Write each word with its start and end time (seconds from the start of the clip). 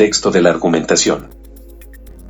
contexto 0.00 0.30
de 0.30 0.40
la 0.40 0.48
argumentación. 0.48 1.28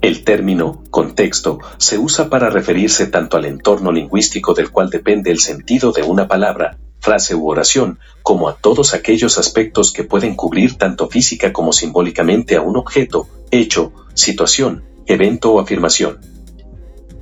El 0.00 0.22
término 0.22 0.84
contexto 0.90 1.58
se 1.78 1.98
usa 1.98 2.30
para 2.30 2.48
referirse 2.48 3.08
tanto 3.08 3.36
al 3.36 3.44
entorno 3.44 3.90
lingüístico 3.90 4.54
del 4.54 4.70
cual 4.70 4.88
depende 4.88 5.32
el 5.32 5.40
sentido 5.40 5.90
de 5.90 6.04
una 6.04 6.28
palabra, 6.28 6.78
frase 7.00 7.34
u 7.34 7.50
oración, 7.50 7.98
como 8.22 8.48
a 8.48 8.54
todos 8.54 8.94
aquellos 8.94 9.36
aspectos 9.36 9.92
que 9.92 10.04
pueden 10.04 10.36
cubrir 10.36 10.78
tanto 10.78 11.08
física 11.08 11.52
como 11.52 11.72
simbólicamente 11.72 12.54
a 12.54 12.60
un 12.60 12.76
objeto, 12.76 13.26
hecho, 13.50 13.92
situación, 14.14 14.84
evento 15.06 15.52
o 15.52 15.58
afirmación. 15.58 16.20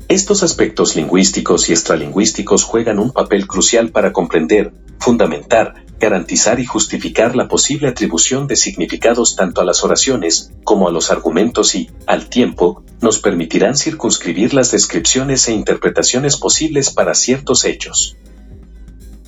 Estos 0.09 0.43
aspectos 0.43 0.95
lingüísticos 0.95 1.71
y 1.71 1.73
extralingüísticos 1.73 2.65
juegan 2.65 2.99
un 2.99 3.13
papel 3.13 3.47
crucial 3.47 3.93
para 3.93 4.13
comprender, 4.13 4.75
fundamentar, 4.99 5.84
garantizar 5.99 6.61
y 6.61 6.67
justificar 6.67 7.37
la 7.37 7.49
posible 7.49 7.89
atribución 7.89 8.47
de 8.47 8.57
significados 8.57 9.37
tanto 9.37 9.61
a 9.61 9.65
las 9.65 9.85
oraciones 9.85 10.53
como 10.65 10.89
a 10.89 10.93
los 10.93 11.11
argumentos 11.11 11.75
y, 11.75 11.91
al 12.07 12.29
tiempo, 12.29 12.83
nos 13.01 13.19
permitirán 13.19 13.77
circunscribir 13.77 14.55
las 14.55 14.71
descripciones 14.71 15.49
e 15.49 15.53
interpretaciones 15.53 16.37
posibles 16.37 16.91
para 16.91 17.15
ciertos 17.15 17.65
hechos. 17.65 18.17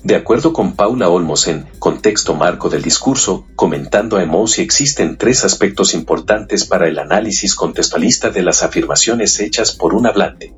De 0.03 0.15
acuerdo 0.15 0.53
con 0.53 0.73
Paula 0.73 1.09
Olmos 1.09 1.47
en 1.47 1.65
Contexto 1.79 2.33
Marco 2.33 2.69
del 2.69 2.81
Discurso, 2.81 3.45
comentando 3.55 4.17
a 4.17 4.23
Emosi 4.23 4.61
existen 4.61 5.17
tres 5.17 5.43
aspectos 5.43 5.93
importantes 5.93 6.65
para 6.65 6.87
el 6.87 6.99
análisis 6.99 7.55
contextualista 7.55 8.29
de 8.29 8.43
las 8.43 8.63
afirmaciones 8.63 9.39
hechas 9.39 9.73
por 9.73 9.93
un 9.93 10.05
hablante. 10.05 10.53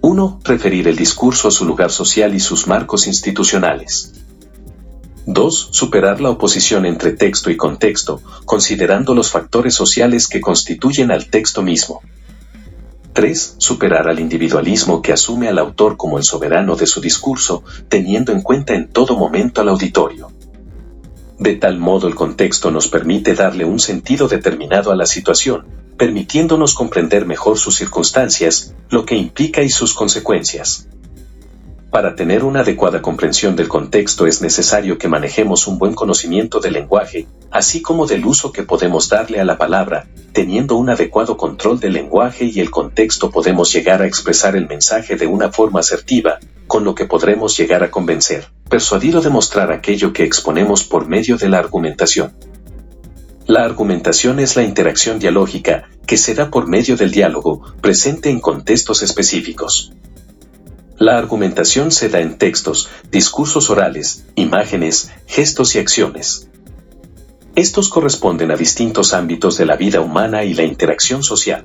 1. 0.00 0.40
Referir 0.42 0.88
el 0.88 0.96
discurso 0.96 1.48
a 1.48 1.50
su 1.50 1.64
lugar 1.64 1.90
social 1.90 2.34
y 2.34 2.40
sus 2.40 2.66
marcos 2.66 3.06
institucionales. 3.06 4.14
2. 5.26 5.68
Superar 5.72 6.20
la 6.20 6.30
oposición 6.30 6.86
entre 6.86 7.12
texto 7.12 7.50
y 7.50 7.56
contexto, 7.56 8.20
considerando 8.44 9.14
los 9.14 9.30
factores 9.30 9.74
sociales 9.74 10.26
que 10.28 10.40
constituyen 10.40 11.10
al 11.10 11.28
texto 11.28 11.62
mismo. 11.62 12.02
3. 13.12 13.56
Superar 13.58 14.08
al 14.08 14.18
individualismo 14.18 15.02
que 15.02 15.12
asume 15.12 15.48
al 15.48 15.58
autor 15.58 15.96
como 15.96 16.16
el 16.16 16.24
soberano 16.24 16.76
de 16.76 16.86
su 16.86 17.00
discurso, 17.00 17.62
teniendo 17.88 18.32
en 18.32 18.40
cuenta 18.40 18.74
en 18.74 18.88
todo 18.88 19.16
momento 19.16 19.60
al 19.60 19.68
auditorio. 19.68 20.30
De 21.38 21.56
tal 21.56 21.78
modo 21.78 22.06
el 22.06 22.14
contexto 22.14 22.70
nos 22.70 22.88
permite 22.88 23.34
darle 23.34 23.64
un 23.64 23.80
sentido 23.80 24.28
determinado 24.28 24.92
a 24.92 24.96
la 24.96 25.06
situación, 25.06 25.66
permitiéndonos 25.96 26.74
comprender 26.74 27.26
mejor 27.26 27.58
sus 27.58 27.76
circunstancias, 27.76 28.74
lo 28.90 29.04
que 29.04 29.16
implica 29.16 29.62
y 29.62 29.70
sus 29.70 29.92
consecuencias. 29.94 30.86
Para 31.90 32.14
tener 32.14 32.44
una 32.44 32.60
adecuada 32.60 33.02
comprensión 33.02 33.56
del 33.56 33.66
contexto 33.66 34.28
es 34.28 34.40
necesario 34.40 34.96
que 34.96 35.08
manejemos 35.08 35.66
un 35.66 35.76
buen 35.76 35.94
conocimiento 35.94 36.60
del 36.60 36.74
lenguaje, 36.74 37.26
así 37.50 37.82
como 37.82 38.06
del 38.06 38.24
uso 38.24 38.52
que 38.52 38.62
podemos 38.62 39.08
darle 39.08 39.40
a 39.40 39.44
la 39.44 39.58
palabra. 39.58 40.06
Teniendo 40.32 40.76
un 40.76 40.88
adecuado 40.88 41.36
control 41.36 41.80
del 41.80 41.94
lenguaje 41.94 42.44
y 42.44 42.60
el 42.60 42.70
contexto 42.70 43.32
podemos 43.32 43.72
llegar 43.72 44.02
a 44.02 44.06
expresar 44.06 44.54
el 44.54 44.68
mensaje 44.68 45.16
de 45.16 45.26
una 45.26 45.50
forma 45.50 45.80
asertiva, 45.80 46.38
con 46.68 46.84
lo 46.84 46.94
que 46.94 47.06
podremos 47.06 47.56
llegar 47.56 47.82
a 47.82 47.90
convencer, 47.90 48.46
persuadir 48.68 49.16
o 49.16 49.20
demostrar 49.20 49.72
aquello 49.72 50.12
que 50.12 50.22
exponemos 50.22 50.84
por 50.84 51.08
medio 51.08 51.38
de 51.38 51.48
la 51.48 51.58
argumentación. 51.58 52.32
La 53.46 53.64
argumentación 53.64 54.38
es 54.38 54.54
la 54.54 54.62
interacción 54.62 55.18
dialógica 55.18 55.88
que 56.06 56.16
se 56.16 56.36
da 56.36 56.50
por 56.50 56.68
medio 56.68 56.96
del 56.96 57.10
diálogo, 57.10 57.62
presente 57.80 58.30
en 58.30 58.38
contextos 58.38 59.02
específicos. 59.02 59.92
La 61.00 61.16
argumentación 61.16 61.92
se 61.92 62.10
da 62.10 62.20
en 62.20 62.36
textos, 62.36 62.90
discursos 63.10 63.70
orales, 63.70 64.26
imágenes, 64.34 65.10
gestos 65.26 65.74
y 65.74 65.78
acciones. 65.78 66.50
Estos 67.54 67.88
corresponden 67.88 68.50
a 68.50 68.56
distintos 68.56 69.14
ámbitos 69.14 69.56
de 69.56 69.64
la 69.64 69.76
vida 69.76 70.02
humana 70.02 70.44
y 70.44 70.52
la 70.52 70.64
interacción 70.64 71.22
social. 71.22 71.64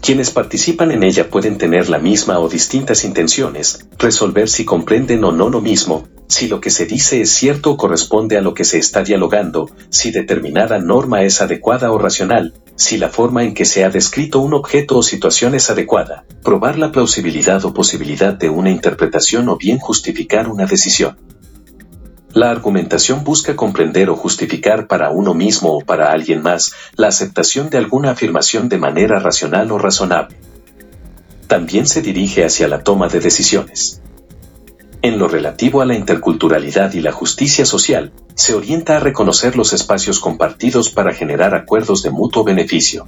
Quienes 0.00 0.32
participan 0.32 0.90
en 0.90 1.04
ella 1.04 1.30
pueden 1.30 1.56
tener 1.56 1.88
la 1.88 2.00
misma 2.00 2.40
o 2.40 2.48
distintas 2.48 3.04
intenciones, 3.04 3.86
resolver 3.96 4.48
si 4.48 4.64
comprenden 4.64 5.22
o 5.22 5.30
no 5.30 5.48
lo 5.48 5.60
mismo, 5.60 6.08
si 6.26 6.48
lo 6.48 6.60
que 6.60 6.70
se 6.70 6.84
dice 6.84 7.20
es 7.20 7.30
cierto 7.30 7.70
o 7.70 7.76
corresponde 7.76 8.36
a 8.36 8.40
lo 8.40 8.54
que 8.54 8.64
se 8.64 8.78
está 8.78 9.04
dialogando, 9.04 9.70
si 9.88 10.10
determinada 10.10 10.80
norma 10.80 11.22
es 11.22 11.40
adecuada 11.40 11.92
o 11.92 11.98
racional, 11.98 12.54
si 12.76 12.98
la 12.98 13.08
forma 13.08 13.42
en 13.42 13.54
que 13.54 13.64
se 13.64 13.84
ha 13.84 13.90
descrito 13.90 14.40
un 14.40 14.54
objeto 14.54 14.98
o 14.98 15.02
situación 15.02 15.54
es 15.54 15.70
adecuada, 15.70 16.24
probar 16.42 16.78
la 16.78 16.92
plausibilidad 16.92 17.64
o 17.64 17.72
posibilidad 17.72 18.34
de 18.34 18.50
una 18.50 18.70
interpretación 18.70 19.48
o 19.48 19.56
bien 19.56 19.78
justificar 19.78 20.48
una 20.48 20.66
decisión. 20.66 21.16
La 22.32 22.50
argumentación 22.50 23.24
busca 23.24 23.56
comprender 23.56 24.10
o 24.10 24.16
justificar 24.16 24.86
para 24.88 25.10
uno 25.10 25.32
mismo 25.32 25.70
o 25.70 25.80
para 25.80 26.12
alguien 26.12 26.42
más 26.42 26.74
la 26.94 27.08
aceptación 27.08 27.70
de 27.70 27.78
alguna 27.78 28.10
afirmación 28.10 28.68
de 28.68 28.76
manera 28.76 29.18
racional 29.18 29.72
o 29.72 29.78
razonable. 29.78 30.38
También 31.46 31.86
se 31.86 32.02
dirige 32.02 32.44
hacia 32.44 32.68
la 32.68 32.82
toma 32.82 33.08
de 33.08 33.20
decisiones. 33.20 34.02
En 35.06 35.20
lo 35.20 35.28
relativo 35.28 35.82
a 35.82 35.84
la 35.84 35.94
interculturalidad 35.94 36.92
y 36.94 37.00
la 37.00 37.12
justicia 37.12 37.64
social, 37.64 38.10
se 38.34 38.54
orienta 38.54 38.96
a 38.96 38.98
reconocer 38.98 39.56
los 39.56 39.72
espacios 39.72 40.18
compartidos 40.18 40.90
para 40.90 41.14
generar 41.14 41.54
acuerdos 41.54 42.02
de 42.02 42.10
mutuo 42.10 42.42
beneficio. 42.42 43.06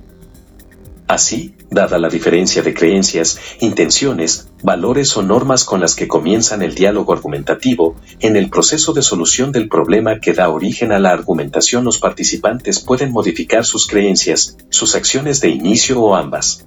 Así, 1.08 1.56
dada 1.70 1.98
la 1.98 2.08
diferencia 2.08 2.62
de 2.62 2.72
creencias, 2.72 3.40
intenciones, 3.58 4.48
valores 4.62 5.16
o 5.16 5.24
normas 5.24 5.64
con 5.64 5.80
las 5.80 5.96
que 5.96 6.06
comienzan 6.06 6.62
el 6.62 6.76
diálogo 6.76 7.12
argumentativo, 7.12 7.96
en 8.20 8.36
el 8.36 8.48
proceso 8.48 8.92
de 8.92 9.02
solución 9.02 9.50
del 9.50 9.68
problema 9.68 10.20
que 10.20 10.34
da 10.34 10.50
origen 10.50 10.92
a 10.92 11.00
la 11.00 11.10
argumentación 11.10 11.82
los 11.82 11.98
participantes 11.98 12.78
pueden 12.78 13.10
modificar 13.10 13.64
sus 13.64 13.88
creencias, 13.88 14.56
sus 14.68 14.94
acciones 14.94 15.40
de 15.40 15.48
inicio 15.48 16.00
o 16.00 16.14
ambas. 16.14 16.64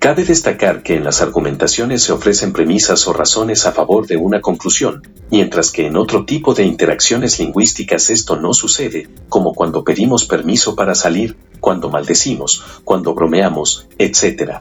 Cabe 0.00 0.24
destacar 0.24 0.82
que 0.82 0.94
en 0.94 1.04
las 1.04 1.20
argumentaciones 1.20 2.02
se 2.02 2.12
ofrecen 2.12 2.54
premisas 2.54 3.06
o 3.06 3.12
razones 3.12 3.66
a 3.66 3.72
favor 3.72 4.06
de 4.06 4.16
una 4.16 4.40
conclusión, 4.40 5.02
mientras 5.30 5.70
que 5.70 5.86
en 5.86 5.98
otro 5.98 6.24
tipo 6.24 6.54
de 6.54 6.64
interacciones 6.64 7.38
lingüísticas 7.38 8.08
esto 8.08 8.36
no 8.36 8.54
sucede, 8.54 9.08
como 9.28 9.52
cuando 9.52 9.84
pedimos 9.84 10.24
permiso 10.24 10.74
para 10.74 10.94
salir, 10.94 11.36
cuando 11.60 11.90
maldecimos, 11.90 12.64
cuando 12.82 13.14
bromeamos, 13.14 13.88
etc. 13.98 14.60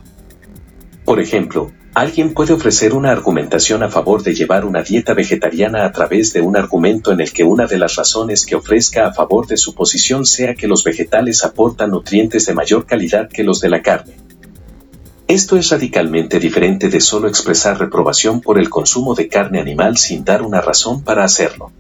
Por 1.06 1.22
ejemplo, 1.22 1.72
alguien 1.94 2.34
puede 2.34 2.52
ofrecer 2.52 2.94
una 2.94 3.12
argumentación 3.12 3.82
a 3.82 3.88
favor 3.88 4.22
de 4.24 4.36
llevar 4.36 4.66
una 4.66 4.84
dieta 4.84 5.14
vegetariana 5.14 5.86
a 5.86 5.94
través 5.94 6.34
de 6.34 6.42
un 6.42 6.58
argumento 6.58 7.14
en 7.14 7.22
el 7.22 7.32
que 7.32 7.46
una 7.46 7.66
de 7.66 7.78
las 7.78 7.96
razones 7.96 8.46
que 8.46 8.56
ofrezca 8.56 9.08
a 9.08 9.14
favor 9.14 9.48
de 9.48 9.56
su 9.56 9.74
posición 9.74 10.26
sea 10.26 10.54
que 10.54 10.68
los 10.68 10.84
vegetales 10.84 11.46
aportan 11.46 11.92
nutrientes 11.92 12.46
de 12.46 12.54
mayor 12.54 12.86
calidad 12.86 13.30
que 13.30 13.46
los 13.46 13.62
de 13.62 13.70
la 13.70 13.82
carne. 13.82 14.19
Esto 15.30 15.58
es 15.58 15.70
radicalmente 15.70 16.40
diferente 16.40 16.90
de 16.90 17.00
solo 17.00 17.28
expresar 17.28 17.78
reprobación 17.78 18.42
por 18.42 18.58
el 18.58 18.68
consumo 18.68 19.14
de 19.14 19.28
carne 19.28 19.60
animal 19.60 19.96
sin 19.96 20.26
dar 20.26 20.42
una 20.42 20.60
razón 20.60 21.04
para 21.04 21.24
hacerlo. 21.24 21.72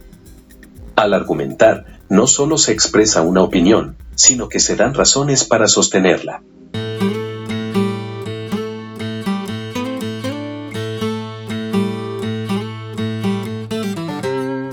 Al 0.95 1.15
argumentar, 1.15 1.83
no 2.09 2.27
solo 2.27 2.59
se 2.59 2.73
expresa 2.73 3.23
una 3.23 3.41
opinión, 3.41 3.95
sino 4.13 4.49
que 4.49 4.59
se 4.59 4.75
dan 4.75 4.93
razones 4.93 5.45
para 5.45 5.67
sostenerla. 5.67 6.43